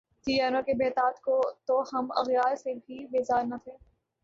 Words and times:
تھی 0.23 0.35
یاروں 0.35 0.61
کی 0.61 0.73
بہتات 0.75 1.19
تو 1.67 1.81
ہم 1.93 2.07
اغیار 2.15 2.55
سے 2.55 2.73
بھی 2.77 3.05
بیزار 3.11 3.43
نہ 3.43 3.55
تھے 3.63 3.71